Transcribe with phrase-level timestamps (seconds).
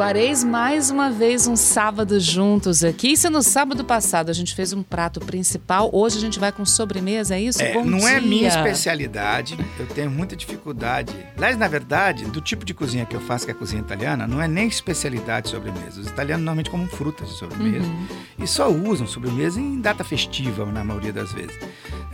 [0.00, 3.16] Juarez, mais uma vez um sábado juntos aqui.
[3.16, 6.66] Se no sábado passado a gente fez um prato principal, hoje a gente vai com
[6.66, 7.62] sobremesa, é isso?
[7.62, 8.10] É, Bom não dia.
[8.10, 11.14] é minha especialidade, eu tenho muita dificuldade.
[11.34, 14.26] Aliás, na verdade, do tipo de cozinha que eu faço, que é a cozinha italiana,
[14.26, 15.98] não é nem especialidade sobremesa.
[15.98, 18.06] Os italianos normalmente comem frutas de sobremesa Uhum.
[18.38, 21.56] e só usam sobremesa em data festiva, na maioria das vezes.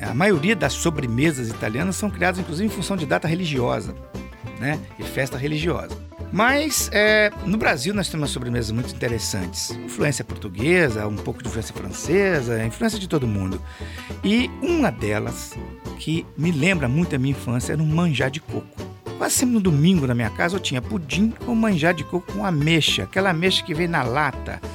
[0.01, 3.92] A maioria das sobremesas italianas são criadas, inclusive, em função de data religiosa,
[4.60, 4.78] né?
[5.01, 6.01] E festa religiosa.
[6.32, 9.70] Mas é, no Brasil nós temos sobremesas muito interessantes.
[9.70, 13.60] Influência portuguesa, um pouco de influência francesa, influência de todo mundo.
[14.24, 15.52] E uma delas,
[15.98, 18.66] que me lembra muito a minha infância, era um manjar de coco.
[19.18, 22.45] Quase sempre no domingo na minha casa eu tinha pudim com manjar de coco com
[22.45, 24.60] ameixa, aquela ameixa que vem na lata.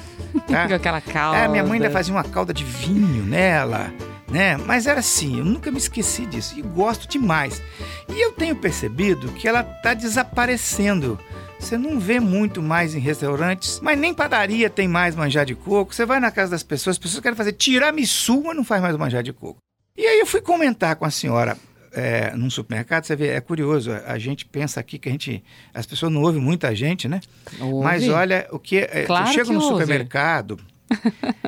[0.46, 0.68] Tá?
[0.68, 1.38] Com aquela calda.
[1.38, 3.92] É, minha mãe ainda fazia uma calda de vinho nela,
[4.30, 4.56] né?
[4.58, 7.62] Mas era assim, eu nunca me esqueci disso e gosto demais.
[8.08, 11.18] E eu tenho percebido que ela está desaparecendo.
[11.58, 15.94] Você não vê muito mais em restaurantes, mas nem padaria tem mais manjar de coco.
[15.94, 18.96] Você vai na casa das pessoas, as pessoas querem fazer tiramisu, mas não faz mais
[18.96, 19.58] manjar de coco.
[19.96, 21.58] E aí eu fui comentar com a senhora
[21.92, 25.42] é, num supermercado, você vê, é curioso, a, gente pensa aqui que a gente,
[25.74, 27.20] as pessoas não ouvem muita gente, né?
[27.60, 27.84] Ouve.
[27.84, 29.72] Mas olha, o que é, Claro eu chego que no ouve.
[29.72, 30.58] supermercado,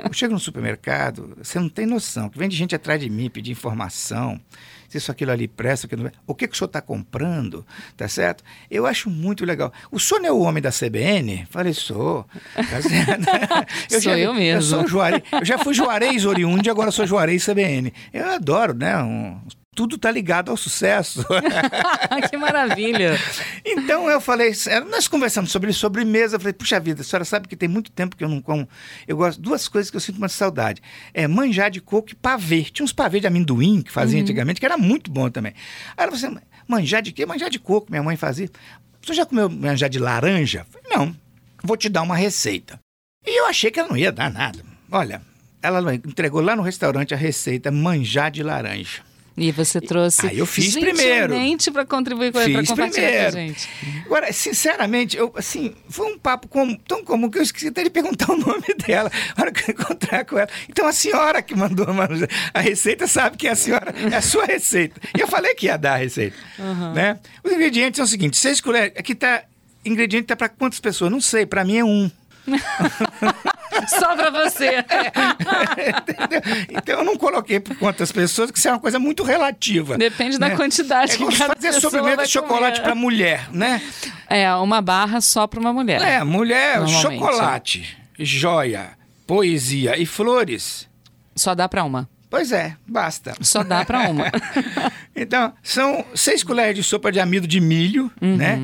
[0.05, 3.31] eu chego no supermercado, você não tem noção, que vem de gente atrás de mim
[3.31, 4.41] pedir informação,
[4.89, 6.13] se isso aquilo ali presta, aquilo é.
[6.27, 7.65] o que, que o senhor está comprando,
[7.97, 8.43] tá certo?
[8.69, 9.73] Eu acho muito legal.
[9.91, 11.47] O senhor não é o homem da CBN?
[11.49, 12.27] Falei, sou.
[12.55, 14.03] Tá certo?
[14.03, 14.81] Sou eu mesmo.
[14.81, 15.01] Eu sou
[15.39, 17.93] eu já fui Juarez oriundo e agora sou Juarez CBN.
[18.13, 19.01] Eu adoro, né?
[19.01, 19.41] Um-
[19.75, 21.25] tudo tá ligado ao sucesso.
[22.29, 23.19] que maravilha.
[23.73, 24.53] Então eu falei,
[24.91, 28.17] nós conversamos sobre sobremesa, eu falei, puxa vida, a senhora sabe que tem muito tempo
[28.17, 28.69] que eu não como.
[29.07, 30.83] Eu gosto duas coisas que eu sinto uma saudade.
[31.15, 32.65] É manjar de coco e pavê.
[32.65, 35.53] Tinha uns pavê de amendoim que fazia antigamente, que era muito bom também.
[35.97, 37.25] Aí ela falou assim, manjar de quê?
[37.25, 38.51] Manjar de coco, minha mãe fazia.
[39.03, 40.67] Você já comeu manjar de laranja?
[40.71, 41.17] Falei, não,
[41.63, 42.79] vou te dar uma receita.
[43.27, 44.65] E eu achei que ela não ia dar nada.
[44.91, 45.23] Olha,
[45.63, 49.03] ela entregou lá no restaurante a receita manjar de laranja.
[49.37, 51.33] E você trouxe Aí eu fiz primeiro.
[51.73, 53.55] para contribuir com para Fiz compartilhar com a primeiro.
[53.55, 53.69] gente.
[54.05, 57.91] Agora, sinceramente, eu, assim, foi um papo com- tão comum que eu esqueci até de
[57.91, 60.49] perguntar o nome dela na hora que eu encontrar com ela.
[60.69, 61.87] Então, a senhora que mandou
[62.53, 65.01] a, receita sabe que é a senhora, é a sua receita.
[65.17, 66.37] E eu falei que ia dar a receita.
[66.95, 67.19] Né?
[67.43, 68.93] Os ingredientes são os seguintes: seis colheres.
[68.97, 69.45] Aqui tá.
[69.83, 71.11] Ingrediente tá para quantas pessoas?
[71.11, 72.11] Não sei, para mim é um.
[73.89, 74.79] Só para você.
[75.99, 76.41] Entendeu?
[76.71, 79.97] Então eu não coloquei por quantas pessoas, que isso é uma coisa muito relativa.
[79.97, 80.57] Depende da né?
[80.57, 83.81] quantidade É que cada fazer sobremesa de chocolate para mulher, né?
[84.29, 86.01] É, uma barra só para uma mulher.
[86.03, 88.91] É, mulher, chocolate, joia,
[89.27, 90.89] poesia e flores.
[91.35, 92.09] Só dá para uma.
[92.29, 93.35] Pois é, basta.
[93.41, 94.27] Só dá para uma.
[95.23, 98.37] Então, são seis colheres de sopa de amido de milho, Uhum.
[98.37, 98.59] né?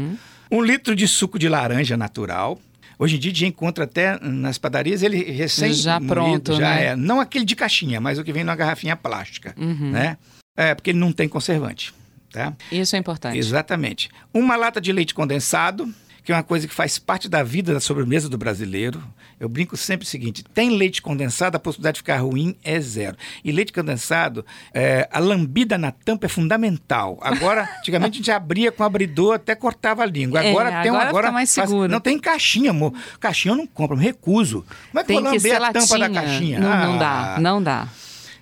[0.50, 2.58] Um litro de suco de laranja natural.
[2.98, 6.84] Hoje em dia a gente encontra até nas padarias ele recém Já pronto, já né?
[6.86, 6.96] é.
[6.96, 9.90] Não aquele de caixinha, mas o que vem numa garrafinha plástica, Uhum.
[9.90, 10.16] né?
[10.56, 11.92] É, porque ele não tem conservante,
[12.32, 12.54] tá?
[12.72, 13.36] Isso é importante.
[13.38, 14.08] Exatamente.
[14.32, 15.92] Uma lata de leite condensado,
[16.26, 19.00] que é uma coisa que faz parte da vida da sobremesa do brasileiro.
[19.38, 23.16] Eu brinco sempre o seguinte: tem leite condensado, a possibilidade de ficar ruim é zero.
[23.44, 24.44] E leite condensado,
[24.74, 27.16] é, a lambida na tampa é fundamental.
[27.22, 30.42] Agora, antigamente a gente abria com abridor, até cortava a língua.
[30.44, 31.88] É, Agora tem um agora agora mais faz- seguro.
[31.90, 32.92] Não tem caixinha, amor.
[33.20, 34.64] Caixinha eu não compro, eu me recuso.
[34.90, 35.82] Como é que eu Tem vou que lamber a latinha.
[35.86, 36.58] tampa da caixinha?
[36.58, 37.88] Não, não Ah, dá, não dá.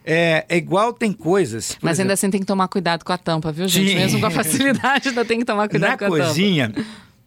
[0.06, 1.76] É, é igual tem coisas.
[1.82, 3.88] Mas ainda exemplo, assim tem que tomar cuidado com a tampa, viu, gente?
[3.90, 3.94] Sim.
[3.96, 6.24] Mesmo com a facilidade, ainda tem que tomar cuidado Na com a tampa.
[6.26, 6.72] cozinha,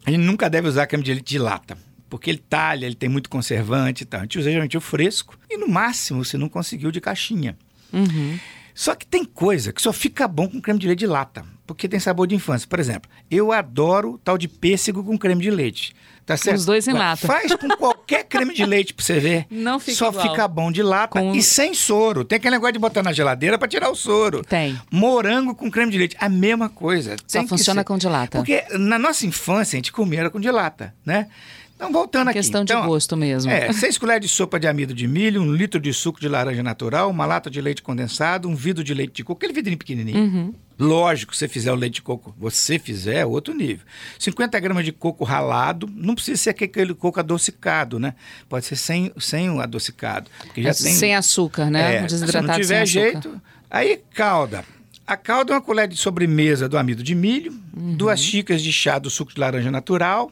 [0.07, 1.78] a gente nunca deve usar creme de leite de lata.
[2.09, 4.22] Porque ele talha, ele tem muito conservante e tal.
[4.22, 7.57] A gente usa geralmente o fresco e no máximo, se não conseguiu, de caixinha.
[7.91, 8.40] Uhum.
[8.73, 11.88] Só que tem coisa que só fica bom com creme de leite de lata, porque
[11.88, 12.68] tem sabor de infância.
[12.68, 15.94] Por exemplo, eu adoro tal de pêssego com creme de leite.
[16.26, 16.58] Tá certo?
[16.58, 17.26] Os dois em lata.
[17.26, 19.46] Faz com qualquer creme de leite pra você ver.
[19.52, 20.30] Não fica Só igual.
[20.30, 22.25] fica bom de lata Com- e sem soro.
[22.25, 24.44] Tem aquele negócio de botar na geladeira pra tirar o soro.
[24.44, 24.78] Tem.
[24.92, 27.16] Morango com creme de leite, a mesma coisa.
[27.25, 27.86] Só Tem funciona ser.
[27.86, 28.40] com de lata.
[28.40, 31.28] Porque na nossa infância a gente comia era com de lata, né?
[31.77, 32.39] Então, voltando aqui.
[32.39, 33.51] Questão de Então, gosto mesmo.
[33.51, 36.63] É, seis colheres de sopa de amido de milho, um litro de suco de laranja
[36.63, 40.18] natural, uma lata de leite condensado, um vidro de leite de coco, aquele vidrinho pequenininho.
[40.18, 40.53] Uhum.
[40.79, 43.85] Lógico, se você fizer o leite de coco, você fizer, é outro nível.
[44.18, 48.15] 50 gramas de coco ralado, não precisa ser aquele coco adocicado, né?
[48.50, 50.31] Pode ser sem, sem o adocicado.
[50.45, 51.97] Porque já tem, Sem açúcar, né?
[51.97, 53.21] é, Um se não desidratado tiver sem açúcar.
[53.21, 54.65] jeito, aí calda.
[55.06, 57.95] A calda é uma colher de sobremesa do amido de milho, Uhum.
[57.95, 60.31] duas xícaras de chá do suco de laranja natural,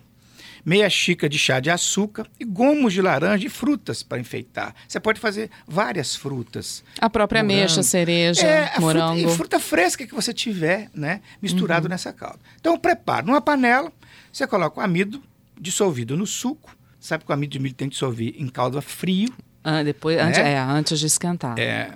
[0.66, 4.74] meia xícara de chá de açúcar e gomos de laranja e frutas para enfeitar.
[4.88, 6.84] Você pode fazer várias frutas.
[7.00, 7.60] A própria Morango.
[7.62, 9.20] ameixa, cereja, É, morango.
[9.20, 11.22] Fruta, e fruta fresca que você tiver, né?
[11.42, 12.40] Misturado nessa calda.
[12.60, 13.26] Então, prepara.
[13.26, 13.94] Numa panela,
[14.34, 15.22] você coloca o amido
[15.60, 16.76] dissolvido no suco.
[17.00, 19.32] Sabe que o amido de milho tem que dissolver em calda frio.
[19.64, 20.54] Ah, depois, antes, Né?
[20.54, 21.58] é, antes de esquentar.
[21.60, 21.92] É.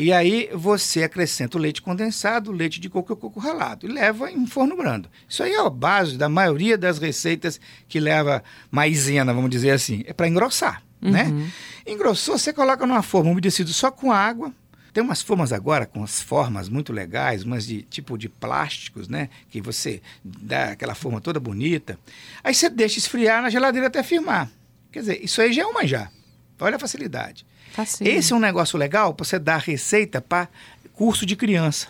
[0.00, 3.84] E aí você acrescenta o leite condensado, o leite de coco e o coco ralado
[3.84, 5.10] e leva em forno brando.
[5.28, 10.04] Isso aí é a base da maioria das receitas que leva maisena, vamos dizer assim.
[10.06, 11.50] É para engrossar, né?
[11.84, 14.54] Engrossou, você coloca numa forma umedecida só com água.
[14.92, 19.28] Tem umas formas agora com as formas muito legais, umas de tipo de plásticos, né?
[19.50, 21.98] Que você dá aquela forma toda bonita.
[22.44, 24.48] Aí você deixa esfriar na geladeira até firmar.
[24.92, 26.12] Quer dizer, isso aí já é um manjar.
[26.60, 27.46] Olha a facilidade.
[27.72, 28.10] Facinho.
[28.10, 30.48] Esse é um negócio legal para você dar receita para
[30.94, 31.88] curso de criança.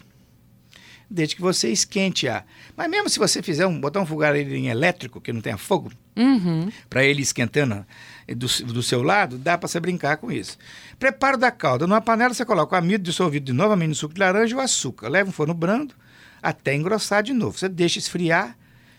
[1.10, 2.44] Desde que você esquente a.
[2.76, 6.70] Mas mesmo se você fizer um botar um fogareirinho elétrico que não tenha fogo, Uhum.
[6.90, 7.86] para ele esquentando
[8.28, 10.58] do, do seu lado, dá para você brincar com isso.
[10.98, 11.86] Preparo da calda.
[11.86, 14.60] Numa panela você coloca o amido dissolvido de novamente no suco de laranja e o
[14.60, 15.08] açúcar.
[15.08, 15.94] Leva um forno brando
[16.42, 17.56] até engrossar de novo.
[17.56, 18.54] Você deixa esfriar,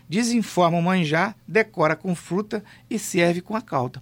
[0.07, 4.01] desenforma o manjar, decora com fruta e serve com a calda.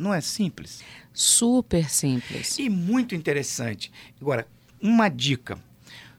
[0.00, 0.80] Não é simples?
[1.12, 2.58] Super simples.
[2.58, 3.92] E muito interessante.
[4.20, 4.46] Agora,
[4.80, 5.58] uma dica: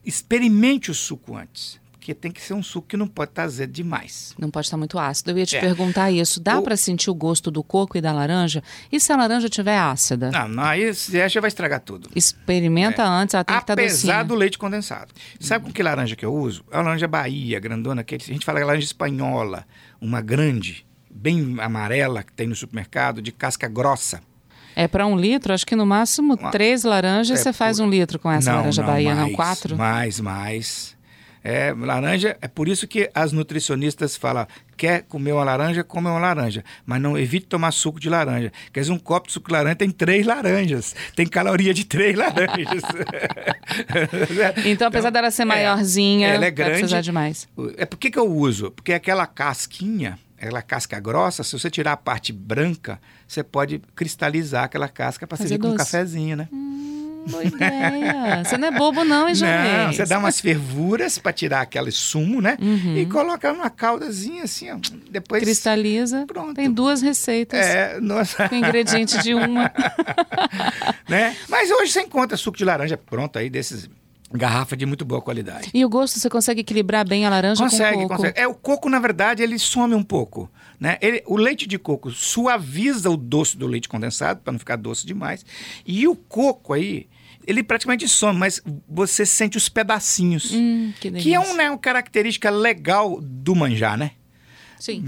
[0.06, 1.80] experimente o suco antes.
[1.92, 4.33] Porque tem que ser um suco que não pode estar azedo demais.
[4.39, 5.30] Não pode estar muito ácido.
[5.30, 5.60] Eu ia te É.
[5.62, 6.39] perguntar isso.
[6.39, 8.63] Dá O- para sentir o gosto do coco e da laranja?
[8.92, 10.31] E se a laranja estiver ácida?
[10.31, 12.10] Não, não aí você já vai estragar tudo.
[12.16, 13.74] Experimenta antes, ela tem que É.
[13.74, 15.13] Apesar do leite condensado.
[15.39, 16.66] Sabe com que laranja que eu uso?
[16.72, 19.63] A laranja Bahia, grandona, que a gente fala laranja espanhola,
[20.01, 24.21] uma grande, bem amarela que tem no supermercado, de casca grossa.
[24.75, 27.89] É para um litro, acho que no máximo três laranjas É, você faz por- um
[27.89, 29.23] litro com essa laranja Bahia, não?
[29.23, 29.77] mais, Quatro?
[29.77, 31.01] Mais, mais.
[31.43, 34.45] É, laranja, é por isso que as nutricionistas falam,
[34.77, 38.51] quer comer uma laranja, come uma laranja, mas não evite tomar suco de laranja.
[38.71, 42.15] Quer dizer, um copo de suco de laranja tem três laranjas, tem caloria de três
[42.15, 42.83] laranjas.
[44.65, 47.05] Então, apesar dela ser maiorzinha, ela é vai precisar grande.
[47.05, 47.47] de mais.
[47.77, 48.71] É por que, que eu uso?
[48.71, 54.63] Porque aquela casquinha, aquela casca grossa, se você tirar a parte branca, você pode cristalizar
[54.63, 55.85] aquela casca para servir com um doce.
[55.85, 56.47] cafezinho, né?
[57.29, 58.43] Boa ideia.
[58.43, 59.73] Você não é bobo não, hein, Juarez?
[59.73, 62.57] Não, você dá umas fervuras para tirar aquele sumo, né?
[62.59, 62.97] Uhum.
[62.97, 64.77] E coloca numa caldazinha assim, ó.
[65.11, 65.43] Depois.
[65.43, 66.25] Cristaliza.
[66.25, 66.55] Pronto.
[66.55, 67.59] Tem duas receitas.
[67.59, 68.49] É, nossa.
[68.49, 69.71] Com ingrediente de uma.
[71.07, 71.35] né?
[71.47, 73.87] Mas hoje você encontra suco de laranja pronto aí, desses
[74.33, 75.69] garrafa de muito boa qualidade.
[75.74, 78.16] E o gosto, você consegue equilibrar bem a laranja Consegue, com o coco?
[78.18, 78.39] consegue.
[78.39, 80.50] É, o coco, na verdade, ele some um pouco.
[80.80, 80.98] Né?
[81.01, 85.06] Ele- o leite de coco suaviza o doce do leite condensado, para não ficar doce
[85.06, 85.45] demais.
[85.86, 87.07] E o coco aí,
[87.45, 90.51] ele praticamente some, mas você sente os pedacinhos.
[90.54, 94.12] Hum, que que é um, né, uma característica legal do manjar, né?
[94.81, 95.06] Sim.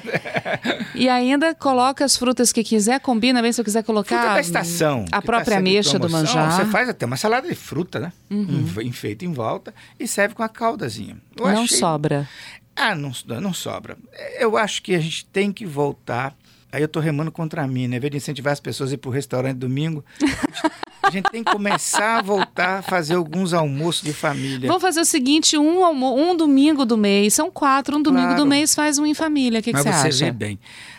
[0.94, 4.40] e ainda coloca as frutas que quiser, combina bem se eu quiser colocar Fruta da
[4.40, 5.04] estação.
[5.10, 6.50] a tá própria em ameixa do manjar.
[6.50, 6.56] Uhum.
[6.58, 8.12] Você faz até uma salada de fruta, né?
[8.30, 11.16] Enf- Enfeita em volta e serve com a caldazinha.
[11.36, 12.28] Eu Não achei- sobra.
[12.76, 13.96] Ah, não, não sobra.
[14.38, 16.36] Eu acho que a gente tem que voltar.
[16.70, 17.96] Aí eu tô remando contra mim, né?
[17.96, 20.04] Em vez de incentivar as pessoas a ir pro restaurante domingo,
[21.06, 24.66] a gente tem que começar a voltar a fazer alguns almoços de família.
[24.68, 28.42] Vamos fazer o seguinte: um, um domingo do mês, são quatro, um domingo Claro.
[28.42, 29.60] do mês faz um em família.
[29.60, 30.24] O que, que Mas você você acha?
[30.26, 30.58] vê bem.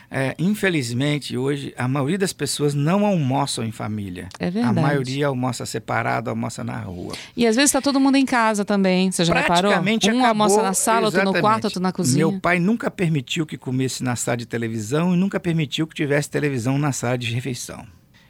[0.10, 4.30] É, infelizmente, hoje, a maioria das pessoas não almoçam em família.
[4.40, 4.80] É verdade.
[4.80, 7.14] A maioria almoça separado, almoça na rua.
[7.36, 9.12] E às vezes está todo mundo em casa também.
[9.12, 9.64] Você já reparou?
[9.64, 12.26] Praticamente Um acabou, almoça na sala, outro no quarto, outro na cozinha.
[12.26, 16.30] Meu pai nunca permitiu que comesse na sala de televisão e nunca permitiu que tivesse
[16.30, 17.86] televisão na sala de refeição.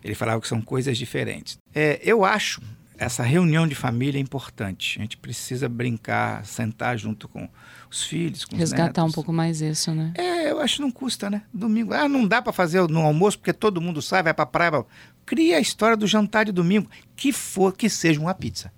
[0.07, 1.57] Ele falava que são coisas diferentes.
[1.75, 2.61] É, eu acho
[2.97, 4.97] essa reunião de família importante.
[4.97, 7.47] A gente precisa brincar, sentar junto com
[7.89, 10.13] os filhos, com os Resgatar um pouco mais isso, né?
[10.15, 11.43] É, eu acho que não custa, né?
[11.53, 11.93] Domingo.
[11.93, 14.85] Ah, não dá para fazer no almoço porque todo mundo sai, vai para praia.
[15.25, 18.71] Cria a história do jantar de domingo, que for que seja uma pizza.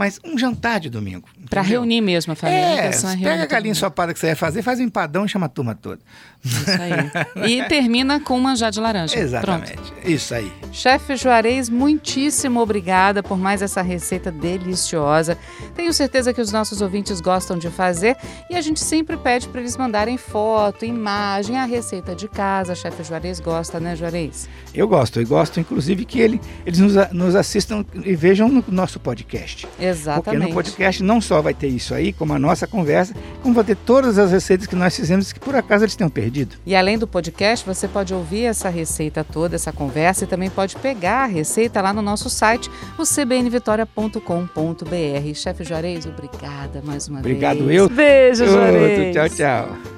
[0.00, 1.28] Mas um jantar de domingo.
[1.50, 2.58] Para reunir mesmo a família.
[2.58, 5.26] É, intenção é pega reunir a galinha ensopada que você vai fazer, faz um empadão
[5.26, 6.00] e chama a turma toda.
[6.42, 7.10] Isso aí.
[7.50, 9.12] E termina com um manjar de laranja.
[9.12, 9.24] Pronto.
[9.26, 9.92] Exatamente.
[10.04, 10.50] Isso aí.
[10.72, 15.36] Chefe Juarez, muitíssimo obrigada por mais essa receita deliciosa.
[15.74, 18.16] Tenho certeza que os nossos ouvintes gostam de fazer
[18.48, 22.74] e a gente sempre pede para eles mandarem foto, imagem, a receita de casa.
[22.74, 24.48] Chefe Juarez gosta, né, Juarez?
[24.72, 28.64] Eu gosto, eu gosto, inclusive, que ele, eles nos, a- nos assistam e vejam no
[28.68, 29.66] nosso podcast.
[29.66, 30.48] Porque Exatamente.
[30.48, 33.76] no podcast não só vai ter isso aí, como a nossa conversa, como vai ter
[33.76, 36.56] todas as receitas que nós fizemos que por acaso eles tenham perdido.
[36.64, 40.76] E além do podcast, você pode ouvir essa receita toda, essa conversa e também pode
[40.76, 45.34] pegar a receita lá no nosso site, o cbnvitoria.com.br.
[45.34, 47.78] Chefe Juarez, obrigada mais uma Obrigado, vez.
[47.78, 47.88] eu.
[47.88, 49.14] Beijo, Juarez.
[49.14, 49.89] Tchau, tchau.